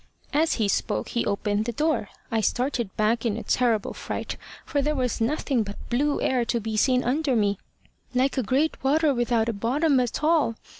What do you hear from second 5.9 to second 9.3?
blue air to be seen under me, like a great water